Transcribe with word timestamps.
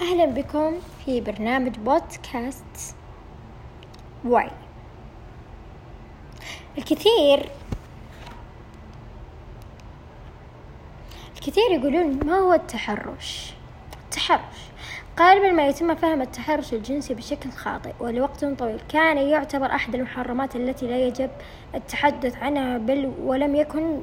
أهلا 0.00 0.24
بكم 0.26 0.74
في 1.04 1.20
برنامج 1.20 1.76
بودكاست 1.78 2.96
واي. 4.24 4.50
الكثير 6.78 7.50
الكثير 11.34 11.70
يقولون 11.70 12.26
ما 12.26 12.38
هو 12.38 12.52
التحرش؟ 12.52 13.52
التحرش. 14.04 14.56
غالبا 15.20 15.50
ما 15.50 15.66
يتم 15.66 15.94
فهم 15.94 16.22
التحرش 16.22 16.74
الجنسي 16.74 17.14
بشكل 17.14 17.50
خاطئ 17.50 17.92
ولوقت 18.00 18.44
طويل. 18.44 18.80
كان 18.88 19.18
يعتبر 19.18 19.66
أحد 19.66 19.94
المحرمات 19.94 20.56
التي 20.56 20.86
لا 20.86 20.98
يجب 20.98 21.30
التحدث 21.74 22.36
عنها 22.42 22.78
بل 22.78 23.12
ولم 23.22 23.54
يكن 23.54 24.00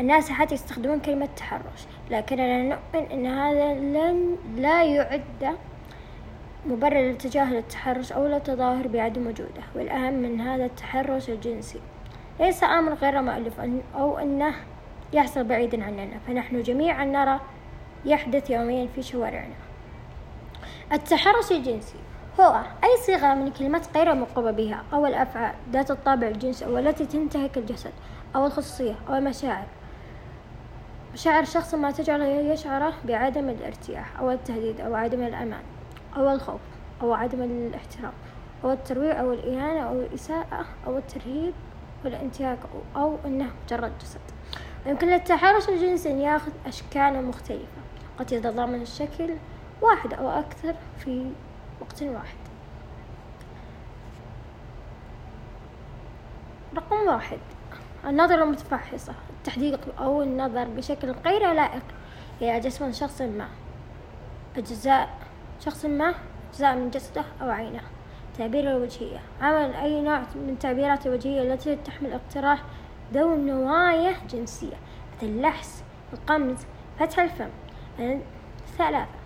الناس 0.00 0.30
حتى 0.30 0.54
يستخدمون 0.54 1.00
كلمة 1.00 1.28
تحرش. 1.36 1.86
لكننا 2.10 2.62
نؤمن 2.62 3.10
أن 3.12 3.26
هذا 3.26 3.74
لن 3.74 4.36
لا 4.56 4.84
يعد 4.84 5.56
مبرر 6.66 7.10
لتجاهل 7.10 7.56
التحرش 7.56 8.12
أو 8.12 8.26
التظاهر 8.26 8.88
بعدم 8.88 9.26
وجوده. 9.26 9.62
والأهم 9.74 10.14
من 10.14 10.40
هذا 10.40 10.64
التحرش 10.64 11.28
الجنسي. 11.28 11.80
ليس 12.40 12.64
أمر 12.64 12.94
غير 12.94 13.22
مألوف 13.22 13.60
أو 13.94 14.18
أنه 14.18 14.54
يحصل 15.12 15.44
بعيدا 15.44 15.84
عننا. 15.84 16.18
فنحن 16.26 16.62
جميعا 16.62 17.04
نرى 17.04 17.40
يحدث 18.04 18.50
يوميا 18.50 18.88
في 18.94 19.02
شوارعنا. 19.02 19.63
التحرش 20.94 21.52
الجنسي. 21.52 21.98
هو 22.40 22.62
أي 22.84 23.02
صيغة 23.06 23.34
من 23.34 23.50
كلمات 23.50 23.96
غير 23.96 24.14
مرغوب 24.14 24.56
بها 24.56 24.82
أو 24.92 25.06
الأفعال 25.06 25.54
ذات 25.72 25.90
الطابع 25.90 26.26
الجنسي 26.26 26.66
أو 26.66 26.78
التي 26.78 27.06
تنتهك 27.06 27.58
الجسد 27.58 27.92
أو 28.36 28.46
الخصوصية 28.46 28.94
أو 29.08 29.14
المشاعر. 29.14 29.66
مشاعر 31.14 31.44
شخص 31.44 31.74
ما 31.74 31.90
تجعله 31.90 32.24
يشعر 32.24 32.92
بعدم 33.04 33.48
الارتياح 33.48 34.20
أو 34.20 34.30
التهديد 34.30 34.80
أو 34.80 34.94
عدم 34.94 35.22
الأمان 35.22 35.62
أو 36.16 36.30
الخوف 36.30 36.60
أو 37.02 37.14
عدم 37.14 37.42
الاحترام 37.42 38.12
أو 38.64 38.72
الترويع 38.72 39.20
أو 39.20 39.32
الإهانة 39.32 39.80
أو 39.80 40.00
الإساءة 40.00 40.64
أو 40.86 40.98
الترهيب 40.98 41.54
والانتهاك 42.04 42.58
أو 42.96 43.16
أنه 43.26 43.50
مجرد 43.66 43.92
جسد. 44.00 44.20
يمكن 44.86 45.06
للتحرش 45.06 45.68
الجنسي 45.68 46.10
أن 46.10 46.20
يأخذ 46.20 46.52
أشكال 46.66 47.24
مختلفة 47.24 47.82
قد 48.18 48.32
يتضمن 48.32 48.82
الشكل 48.82 49.30
واحد 49.82 50.14
أو 50.14 50.30
أكثر 50.30 50.74
في 50.98 51.30
وقت 51.80 52.02
واحد. 52.02 52.36
رقم 56.76 57.06
واحد 57.06 57.38
النظرة 58.06 58.42
المتفحصة 58.44 59.14
التحديق 59.38 60.00
أو 60.00 60.22
النظر 60.22 60.64
بشكل 60.64 61.10
غير 61.10 61.52
لائق 61.52 61.82
إلى 62.42 62.60
جسم 62.60 62.92
شخص 62.92 63.22
ما. 63.22 63.48
أجزاء 64.56 65.18
شخص 65.60 65.84
ما 65.84 66.14
أجزاء 66.50 66.76
من 66.76 66.90
جسده 66.90 67.24
أو 67.42 67.50
عينه. 67.50 67.80
تعبير 68.38 68.70
الوجهية 68.70 69.18
عمل 69.40 69.74
أي 69.74 70.00
نوع 70.00 70.18
من 70.18 70.56
تعبيرات 70.60 71.06
الوجهية 71.06 71.42
التي 71.42 71.76
تحمل 71.76 72.12
اقتراح 72.12 72.62
ذو 73.12 73.36
نوايا 73.36 74.14
جنسية 74.30 74.76
مثل 75.16 75.26
اللحس 75.26 75.84
القمز 76.12 76.58
فتح 76.98 77.18
الفم. 77.18 77.50
ثلاثة 78.78 79.23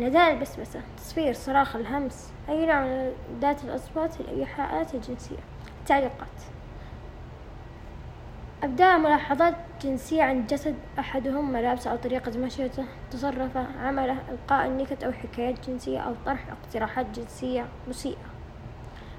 نداء 0.00 0.32
البسبسة 0.32 0.80
تصفير 0.96 1.32
صراخ 1.32 1.76
الهمس 1.76 2.32
أي 2.48 2.66
نوع 2.66 2.80
من 2.80 3.12
ذات 3.40 3.64
الأصوات 3.64 4.20
الإيحاءات 4.20 4.94
الجنسية. 4.94 5.36
تعليقات. 5.86 6.28
أبداء 8.62 8.98
ملاحظات 8.98 9.54
جنسية 9.82 10.22
عن 10.22 10.46
جسد 10.46 10.74
أحدهم 10.98 11.52
ملابسه 11.52 11.90
أو 11.90 11.96
طريقة 11.96 12.38
مشيته 12.38 12.84
تصرفه 13.10 13.66
عمله 13.82 14.16
إلقاء 14.30 14.66
النكت 14.66 15.04
أو 15.04 15.12
حكايات 15.12 15.70
جنسية 15.70 15.98
أو 15.98 16.14
طرح 16.26 16.44
اقتراحات 16.50 17.06
جنسية 17.18 17.66
مسيئة. 17.88 18.28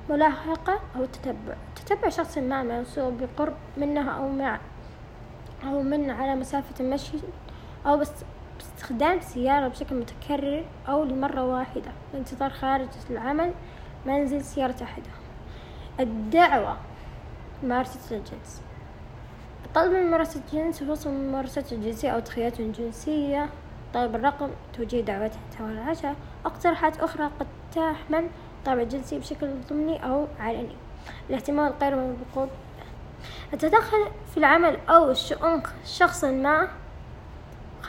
ملاحقة 0.09 0.79
أو 0.95 1.05
تتبع. 1.05 1.55
تتبع 1.75 2.09
شخص 2.09 2.37
ما 2.37 2.63
موصول 2.63 3.13
بقرب 3.13 3.55
منها 3.77 4.11
أو 4.11 4.29
مع 4.29 4.59
أو 5.63 5.81
من 5.81 6.09
على 6.09 6.35
مسافة 6.35 6.83
مشي 6.83 7.17
أو 7.85 7.97
بس 7.97 8.11
باستخدام 8.59 9.21
سيارة 9.21 9.67
بشكل 9.67 9.95
متكرر 9.95 10.65
أو 10.89 11.03
لمرة 11.03 11.43
واحدة. 11.43 11.91
الانتظار 12.13 12.49
خارج 12.49 12.87
العمل 13.09 13.53
منزل 14.05 14.43
سيارة 14.43 14.83
أحدهم 14.83 15.19
الدعوة 15.99 16.77
ممارسة 17.63 18.17
الجنس. 18.17 18.61
طلب 19.75 19.93
ممارسة 19.93 20.41
الجنس 20.45 20.81
وصل 20.81 21.09
ممارسة 21.09 21.65
الجنسية 21.71 22.09
أو 22.09 22.19
تخيلات 22.19 22.61
جنسية. 22.61 23.49
طلب 23.93 24.15
الرقم 24.15 24.49
توجيه 24.73 25.01
دعوات 25.01 25.31
حول 25.57 25.71
العشاء 25.71 26.15
اقتراحات 26.45 26.97
أخرى 26.97 27.29
قد 27.39 27.47
تحمل 27.75 28.27
طابع 28.65 28.83
جنسي 28.83 29.19
بشكل 29.19 29.49
ضمني 29.69 30.05
أو 30.05 30.27
علني. 30.39 30.75
الاهتمام 31.29 31.73
غير 31.81 31.95
مرغوب 31.95 32.49
التدخل 33.53 34.07
في 34.31 34.37
العمل 34.37 34.77
أو 34.89 35.11
الشؤون 35.11 35.63
شخص 35.85 36.23
ما. 36.23 36.67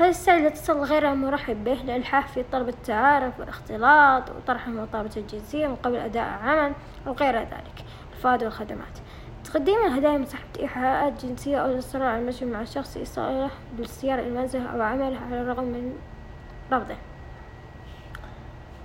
خلال 0.00 0.10
السائل 0.10 0.40
الاتصال 0.40 0.84
غير 0.84 1.14
مرحب 1.14 1.64
به 1.64 1.72
للإلحاح 1.72 2.28
في 2.28 2.42
طلب 2.52 2.68
التعارف 2.68 3.40
والاختلاط 3.40 4.30
وطرح 4.30 4.66
المطابة 4.66 5.10
الجنسية 5.16 5.66
من 5.66 5.76
قبل 5.76 5.96
أداء 5.96 6.24
عمل 6.24 6.72
أو 7.06 7.12
غير 7.12 7.38
ذلك. 7.38 7.84
الفوائد 8.12 8.44
والخدمات. 8.44 8.98
تقديم 9.44 9.78
الهدايا 9.86 10.18
من 10.18 10.26
سحب 10.26 10.46
إيحاءات 10.60 11.24
جنسية 11.24 11.58
أو 11.58 11.66
الإصرار 11.66 12.02
على 12.02 12.18
المشي 12.18 12.44
مع 12.44 12.60
الشخص 12.60 12.96
إيصاله 12.96 13.50
بالسيارة 13.78 14.20
إلى 14.20 14.28
المنزل 14.28 14.66
أو 14.66 14.82
عمله 14.82 15.18
على 15.26 15.40
الرغم 15.40 15.64
من 15.64 15.98
رفضه. 16.72 16.96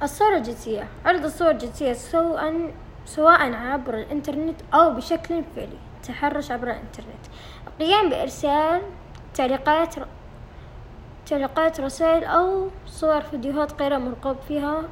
الصورة 0.03 0.37
الجنسية. 0.37 0.87
عرض 1.05 1.25
الصور 1.25 1.51
الجنسية 1.51 1.93
سواء 1.93 2.71
سواء 3.05 3.53
عبر 3.53 3.93
الإنترنت 3.93 4.61
أو 4.73 4.93
بشكل 4.93 5.43
فعلي. 5.55 5.77
تحرش 6.03 6.51
عبر 6.51 6.67
الإنترنت. 6.67 7.25
القيام 7.67 8.09
بإرسال 8.09 8.81
تعليقات 9.33 9.95
تعليقات 11.25 11.79
رسائل 11.79 12.23
أو 12.23 12.69
صور 12.85 13.21
فيديوهات 13.21 13.81
غير 13.81 13.99
مرغوب 13.99 14.37
فيها 14.47 14.83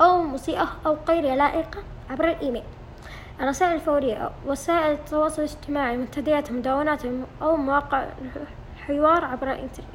أو 0.00 0.22
مسيئة 0.22 0.68
أو 0.86 0.96
غير 1.08 1.34
لائقة 1.34 1.82
عبر 2.10 2.28
الإيميل. 2.28 2.62
الرسائل 3.40 3.74
الفورية 3.74 4.30
وسائل 4.46 4.92
التواصل 4.92 5.42
الاجتماعي 5.42 5.96
منتديات 5.96 6.52
مدونات 6.52 7.02
أو 7.42 7.56
مواقع 7.56 8.04
الحوار 8.76 9.24
عبر 9.24 9.52
الإنترنت. 9.52 9.88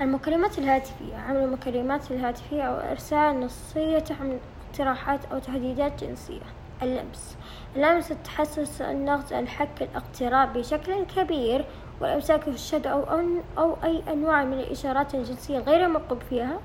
المكالمات 0.00 0.58
الهاتفية 0.58 1.16
عمل 1.28 1.36
المكالمات 1.36 2.10
الهاتفية 2.10 2.62
أو 2.62 2.90
إرسال 2.90 3.40
نصية 3.40 3.98
تحمل 3.98 4.38
اقتراحات 4.70 5.24
أو 5.24 5.38
تهديدات 5.38 6.04
جنسية. 6.04 6.42
اللمس 6.82 7.36
اللمس 7.76 8.12
التحسس 8.12 8.82
النغز 8.82 9.32
الحك 9.32 9.82
الاقتراب 9.82 10.52
بشكل 10.52 11.04
كبير 11.04 11.64
والإمساك 12.00 12.42
في 12.42 12.48
الشد 12.48 12.86
أو, 12.86 13.02
أن 13.02 13.42
أو 13.58 13.76
أي 13.84 14.02
أنواع 14.12 14.44
من 14.44 14.52
الإشارات 14.52 15.14
الجنسية 15.14 15.58
غير 15.58 15.88
مرغوب 15.88 16.18
فيها 16.30 16.58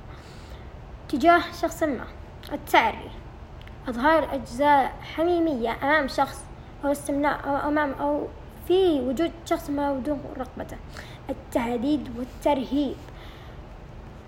تجاه 1.09 1.41
شخص 1.61 1.83
ما. 1.83 2.05
التعري. 2.53 3.11
إظهار 3.89 4.35
أجزاء 4.35 4.93
حميمية 5.01 5.77
أمام 5.83 6.07
شخص 6.07 6.45
أو 6.85 6.91
استمناء 6.91 7.39
أو 7.49 7.69
أمام 7.69 7.91
أو 7.91 8.27
في 8.67 9.01
وجود 9.01 9.31
شخص 9.45 9.69
ما 9.69 9.93
بدون 9.93 10.19
رغبته. 10.37 10.77
التهديد 11.29 12.09
والترهيب. 12.17 12.95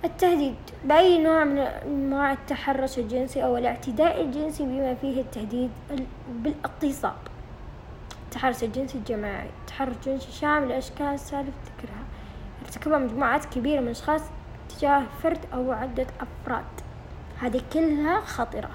التهديد. 0.06 0.56
بأي 0.86 1.24
نوع 1.24 1.44
من 1.44 1.58
أنواع 1.58 2.32
التحرش 2.34 3.00
الجنسي 3.00 3.44
أو 3.44 3.58
الاعتداء 3.58 4.22
الجنسي 4.22 4.64
بما 4.64 4.96
فيه 4.96 5.22
التهديد 5.22 5.72
بالإغتصاب. 6.30 7.33
التحرش 8.34 8.64
الجنسي 8.64 8.98
الجماعي. 8.98 9.50
التحرش 9.62 9.96
الجنسي 9.96 10.32
شامل 10.32 10.72
أشكال 10.72 11.20
سالف 11.20 11.54
ذكرها. 11.66 12.04
ارتكبها 12.66 12.98
مجموعات 12.98 13.46
كبيرة 13.46 13.80
من 13.82 13.88
الأشخاص 13.88 14.22
تجاه 14.70 15.04
فرد 15.24 15.40
أو 15.54 15.72
عدة 15.72 16.08
أفراد. 16.20 16.66
هذه 17.40 17.62
كلها 17.74 18.22
خطرة. 18.22 18.70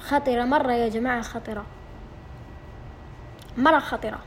خطرة 0.00 0.44
مرة 0.44 0.72
يا 0.72 0.88
جماعة 0.88 1.22
خطرة. 1.22 1.64
مرة 3.56 3.78
خطرة. 3.78 4.18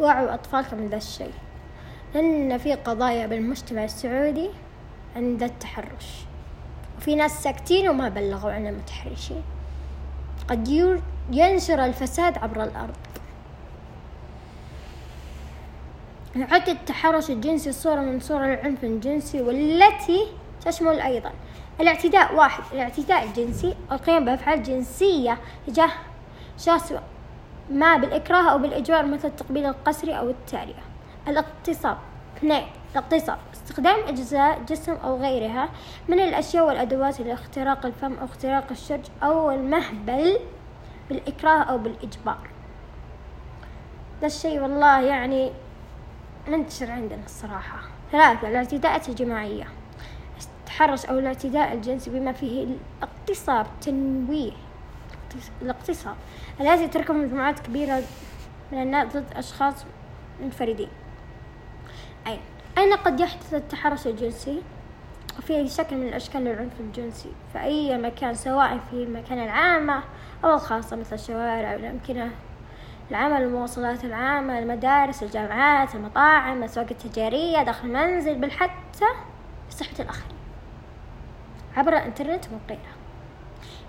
وعوا 0.00 0.34
أطفالكم 0.34 0.76
من 0.76 0.88
ذا 0.88 0.96
الشيء. 0.96 1.34
لأن 2.14 2.58
في 2.58 2.74
قضايا 2.74 3.26
بالمجتمع 3.26 3.84
السعودي 3.84 4.50
عند 5.16 5.42
التحرش. 5.42 6.24
وفي 6.98 7.14
ناس 7.14 7.42
ساكتين 7.42 7.88
وما 7.88 8.08
بلغوا 8.08 8.52
عن 8.52 8.66
المتحرشين. 8.66 9.42
قد 10.48 10.68
ينشر 11.30 11.84
الفساد 11.84 12.38
عبر 12.38 12.64
الأرض. 12.64 12.96
يعد 16.36 16.68
التحرش 16.68 17.30
الجنسي 17.30 17.72
صورة 17.72 18.00
من 18.00 18.20
صور 18.20 18.44
العنف 18.44 18.84
الجنسي 18.84 19.42
والتي 19.42 20.26
تشمل 20.64 21.00
أيضا 21.00 21.32
الاعتداء 21.80 22.34
واحد 22.34 22.62
الاعتداء 22.72 23.24
الجنسي 23.24 23.74
القيام 23.92 24.24
بأفعال 24.24 24.62
جنسية 24.62 25.38
تجاه 25.66 25.90
شخص 26.58 26.92
ما 27.70 27.96
بالإكراه 27.96 28.50
أو 28.50 28.58
بالإجبار 28.58 29.06
مثل 29.06 29.28
التقبيل 29.28 29.66
القسري 29.66 30.18
أو 30.18 30.30
التعرية 30.30 30.82
الاغتصاب 31.28 31.96
اثنين 32.36 32.66
الاقتصاد 32.92 33.38
استخدام 33.54 33.96
أجزاء 34.08 34.62
جسم 34.68 34.92
أو 34.92 35.16
غيرها 35.16 35.68
من 36.08 36.20
الأشياء 36.20 36.66
والأدوات 36.66 37.20
لاختراق 37.20 37.86
الفم 37.86 38.14
أو 38.14 38.24
اختراق 38.24 38.64
الشرج 38.70 39.04
أو 39.22 39.50
المهبل 39.50 40.38
بالإكراه 41.08 41.62
أو 41.62 41.78
بالإجبار. 41.78 42.48
ذا 44.20 44.26
الشيء 44.26 44.60
والله 44.60 45.00
يعني 45.00 45.52
منتشر 46.48 46.90
عندنا 46.90 47.24
الصراحة. 47.24 47.78
ثلاثة 48.12 48.48
الاعتداءات 48.48 49.08
الجماعية. 49.08 49.66
التحرش 50.40 51.06
أو 51.06 51.18
الاعتداء 51.18 51.72
الجنسي 51.72 52.10
بما 52.10 52.32
فيه 52.32 52.66
الاغتصاب 53.02 53.66
تنويه 53.80 54.52
الاغتصاب 55.62 56.16
الذي 56.60 56.88
تركب 56.88 57.14
مجموعات 57.14 57.60
كبيرة 57.60 58.02
من 58.72 58.82
الناس 58.82 59.16
ضد 59.16 59.32
أشخاص 59.32 59.74
منفردين. 60.42 60.88
أين؟ 62.26 62.40
أين 62.78 62.92
قد 62.92 63.20
يحدث 63.20 63.54
التحرش 63.54 64.06
الجنسي؟ 64.06 64.62
أي 65.50 65.68
شكل 65.68 65.96
من 65.96 66.08
الأشكال 66.08 66.44
للعنف 66.44 66.80
الجنسي. 66.80 67.32
في 67.52 67.60
أي 67.60 67.98
مكان 67.98 68.34
سواء 68.34 68.78
في 68.90 68.92
المكان 68.92 69.38
العامة 69.38 70.02
أو 70.44 70.54
الخاصة 70.54 70.96
مثل 70.96 71.14
الشوارع 71.14 71.72
والأمكنة 71.72 72.30
العمل 73.10 73.42
المواصلات 73.42 74.04
العامة 74.04 74.58
المدارس 74.58 75.22
الجامعات 75.22 75.94
المطاعم 75.94 76.58
الأسواق 76.58 76.86
التجارية 76.90 77.62
داخل 77.62 77.88
المنزل 77.88 78.34
بل 78.34 78.50
حتى 78.50 79.06
في 79.68 79.76
صحبة 79.76 80.00
الآخرين 80.00 80.36
عبر 81.76 81.92
الإنترنت 81.92 82.44
وغيرها 82.44 82.96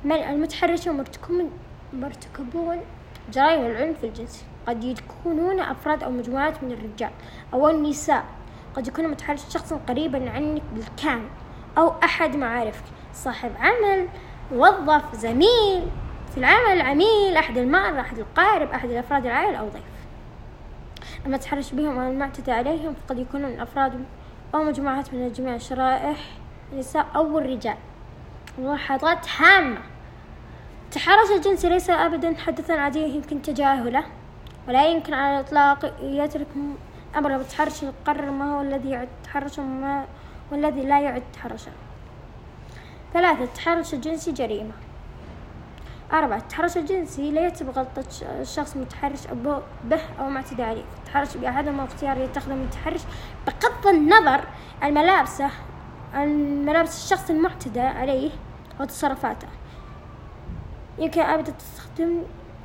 من 0.04 0.12
المتحرشون 0.16 1.04
مرتكبون 1.94 2.82
جرائم 3.32 3.66
العنف 3.66 4.04
الجنسي. 4.04 4.46
قد 4.68 4.84
يكونون 4.84 5.60
أفراد 5.60 6.04
أو 6.04 6.12
مجموعات 6.12 6.64
من 6.64 6.72
الرجال 6.72 7.12
أو 7.54 7.70
النساء. 7.70 8.24
قد 8.78 8.88
يكون 8.88 9.08
متحرش 9.08 9.42
شخص 9.50 9.74
قريبا 9.74 10.30
عنك 10.30 10.62
بالكامل 10.74 11.28
أو 11.78 11.94
أحد 12.04 12.36
معارفك. 12.36 12.84
صاحب 13.14 13.52
عمل 13.60 14.08
موظف 14.52 15.16
زميل 15.16 15.88
في 16.32 16.38
العمل 16.38 16.82
عميل 16.82 17.38
أحد 17.38 17.58
المرة 17.58 18.02
أحد 18.02 18.20
القارب 18.20 18.72
أحد 18.72 18.90
الأفراد 18.90 19.26
العائلة 19.26 19.58
أو 19.58 19.70
ضيف. 19.70 19.84
أما 21.26 21.36
التحرش 21.36 21.72
بهم 21.72 22.00
أو 22.00 22.12
المعتدى 22.12 22.52
عليهم 22.52 22.94
فقد 22.94 23.20
يكونون 23.20 23.60
أفراد 23.60 24.06
أو 24.56 24.64
مجموعات 24.64 25.14
من 25.14 25.32
جميع 25.32 25.56
الشرائح 25.56 26.18
النساء 26.74 27.06
أو 27.16 27.38
الرجال. 27.38 27.78
ملاحظات 28.60 29.28
هامة. 29.40 29.82
التحرش 30.86 31.32
الجنسي 31.36 31.70
ليس 31.70 31.90
أبدا 31.90 32.36
حدثا 32.38 32.74
عاديا 32.74 33.08
يمكن 33.08 33.42
تجاهله 33.42 34.04
ولا 34.68 34.86
يمكن 34.86 35.14
على 35.14 35.40
الإطلاق 35.40 35.94
يترك 36.02 36.48
أمر 37.16 37.38
بالتحرش 37.38 37.84
يقرر 37.84 38.32
ما 38.32 38.56
هو 38.58 38.62
الذي 38.62 38.90
يعد 38.90 39.08
تحرشا 39.24 39.62
وما 39.62 40.06
والذي 40.52 40.82
لا 40.82 41.02
يعد 41.02 41.24
تحرشا 41.34 41.72
ثلاثة 43.14 43.44
التحرش 43.44 43.94
الجنسي 43.94 44.32
جريمة. 44.32 44.72
أربعة 46.14 46.38
التحرش 46.38 46.78
الجنسي 46.78 47.32
لا 47.32 47.48
يتم 47.48 47.70
غلطة 47.70 48.06
الشخص 48.42 48.78
متحرش 48.78 49.28
به 49.84 50.02
أو 50.20 50.30
معتدى 50.30 50.64
عليه 50.64 50.84
التحرش 51.00 51.38
بأحدهم 51.38 51.80
اختيار 51.80 52.18
يتخذ 52.18 52.52
المتحرش 52.52 53.02
بغض 53.48 53.88
النظر 53.88 54.44
عن 54.82 54.94
ملابسه 54.94 55.50
عن 56.14 56.66
ملابس 56.66 57.04
الشخص 57.04 57.30
المعتدى 57.30 57.80
عليه 57.80 58.32
وتصرفاته. 58.80 59.48
يمكن 61.00 61.22
أبدا 61.22 61.52
تستخدم 61.52 62.24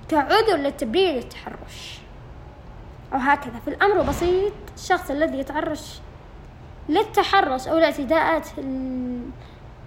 كعذر 0.09 0.57
للتبرير 0.57 1.15
للتحرش 1.15 2.01
أو 3.13 3.19
هكذا. 3.19 3.59
في 3.65 3.69
الأمر 3.69 4.03
بسيط 4.03 4.53
الشخص 4.77 5.11
الذي 5.11 5.39
يتعرش 5.39 6.01
للتحرش 6.89 7.69
أو 7.69 7.79
الاعتداءات 7.79 8.49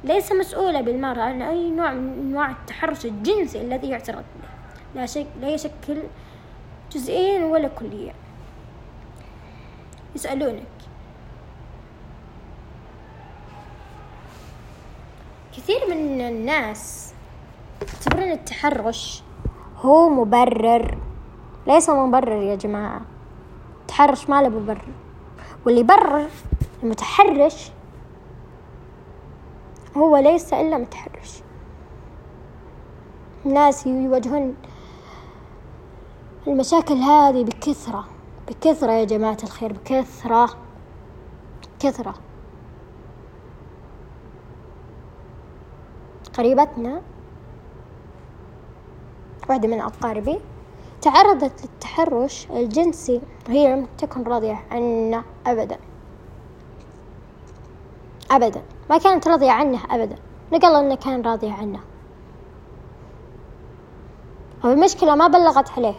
ليس 0.04 0.32
مسؤولة 0.32 0.82
بالمرة 0.82 1.22
عن 1.22 1.42
أي 1.42 1.70
نوع 1.70 1.94
من 1.94 2.14
أنواع 2.14 2.52
التحرش 2.52 3.06
الجنسي 3.06 3.62
الذي 3.62 3.90
يعترض 3.90 4.24
به. 4.42 4.50
لا, 4.96 5.06
شك 5.06 5.28
لا 5.42 5.50
يشكل 5.50 6.04
جزئيا 6.92 7.46
ولا 7.46 7.68
كليا 7.68 8.14
يسألونك. 10.16 10.64
كثير 15.58 15.80
من 15.90 16.22
الناس 16.22 17.14
يعتبرون 17.82 18.32
التحرش 18.32 19.24
هو 19.78 20.10
مبرر. 20.10 20.98
ليس 21.68 21.90
مبرر 21.90 22.42
يا 22.42 22.56
جماعة. 22.56 23.02
التحرش 23.86 24.30
ما 24.30 24.42
له 24.42 24.50
مبرر 24.50 24.94
واللي 25.66 25.80
يبرر 25.80 26.30
المتحرش 26.84 27.72
هو 29.98 30.18
ليس 30.18 30.54
إلا 30.54 30.78
متحرش. 30.78 31.42
الناس 33.46 33.88
يواجهون 33.88 34.56
المشاكل 36.48 36.94
هذه 36.94 37.44
بكثرة. 37.44 38.06
بكثرة 38.48 38.92
يا 38.92 39.06
جماعة 39.06 39.38
الخير 39.44 39.74
بكثرة. 39.74 40.50
كثرة 41.80 42.14
قريبتنا 46.38 47.02
واحدة 49.50 49.68
من 49.68 49.82
أقاربي. 49.82 50.40
تعرضت 51.06 51.62
للتحرش 51.64 52.48
الجنسي 52.52 53.22
وهي 53.48 53.74
لم 53.74 53.88
تكن 53.98 54.24
راضية 54.24 54.66
عنه 54.72 55.24
أبدا. 55.48 55.78
أبدا. 58.32 58.64
ما 58.90 58.98
كانت 58.98 59.28
راضية 59.28 59.52
عنه 59.52 59.80
أبدا. 59.92 60.16
نقل 60.54 60.76
أنه 60.76 60.96
كان 60.96 61.22
راضية 61.22 61.54
عنه. 61.54 61.80
المشكلة 64.66 65.16
ما 65.16 65.28
بلغت 65.28 65.70
عليه. 65.78 65.96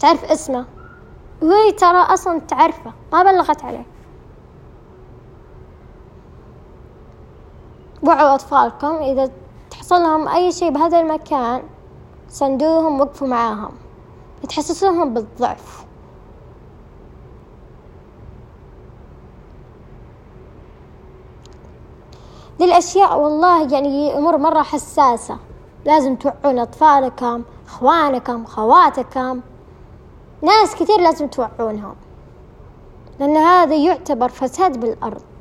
تعرف 0.00 0.24
اسمه؟ 0.24 0.66
وهي 1.42 1.72
ترى 1.72 1.98
أصلا 1.98 2.38
تعرفه. 2.38 2.92
ما 3.12 3.22
بلغت 3.22 3.64
عليه. 3.64 3.86
وعوا 8.02 8.34
أطفالكم. 8.34 8.96
إذا 8.96 9.30
تحصل 9.70 9.96
لهم 9.96 10.28
أي 10.28 10.52
شيء 10.52 10.70
بهذا 10.70 11.00
المكان 11.00 11.62
سندوهم 12.36 13.00
وقفوا 13.00 13.28
معاهم 13.28 13.72
تحسسوهم 14.48 15.14
بالضعف. 15.14 15.84
ذي 22.58 22.64
الأشياء 22.64 23.18
والله 23.18 23.72
يعني 23.72 24.18
أمور 24.18 24.36
مرة 24.36 24.62
حساسة. 24.62 25.38
لازم 25.84 26.16
توعون 26.16 26.58
أطفالكم 26.58 27.42
إخوانكم 27.66 28.44
خواتكم. 28.44 29.40
ناس 30.42 30.74
كثير 30.74 31.00
لازم 31.00 31.26
توعونهم 31.26 31.94
لأن 33.20 33.36
هذا 33.36 33.74
يعتبر 33.74 34.28
فساد 34.28 34.80
بالأرض. 34.80 35.35